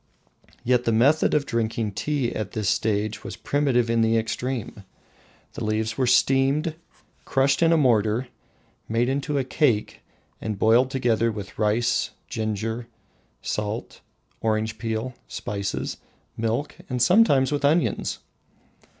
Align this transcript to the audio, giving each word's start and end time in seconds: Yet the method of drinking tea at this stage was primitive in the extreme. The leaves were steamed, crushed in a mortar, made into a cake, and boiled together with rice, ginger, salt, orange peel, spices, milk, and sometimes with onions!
Yet 0.63 0.85
the 0.85 0.91
method 0.91 1.35
of 1.35 1.45
drinking 1.45 1.91
tea 1.91 2.33
at 2.33 2.53
this 2.53 2.67
stage 2.69 3.23
was 3.23 3.35
primitive 3.35 3.87
in 3.87 4.01
the 4.01 4.17
extreme. 4.17 4.83
The 5.53 5.63
leaves 5.63 5.95
were 5.95 6.07
steamed, 6.07 6.73
crushed 7.23 7.61
in 7.61 7.71
a 7.71 7.77
mortar, 7.77 8.27
made 8.89 9.09
into 9.09 9.37
a 9.37 9.43
cake, 9.43 10.01
and 10.41 10.57
boiled 10.57 10.89
together 10.89 11.31
with 11.31 11.59
rice, 11.59 12.09
ginger, 12.27 12.87
salt, 13.43 14.01
orange 14.39 14.79
peel, 14.79 15.13
spices, 15.27 15.97
milk, 16.35 16.77
and 16.89 16.99
sometimes 16.99 17.51
with 17.51 17.63
onions! 17.63 18.17